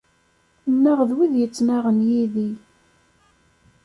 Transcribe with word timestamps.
Nnaɣ 0.73 0.99
d 1.09 1.11
wid 1.15 1.33
yettnaɣen 1.41 1.97
yid-i! 2.09 2.49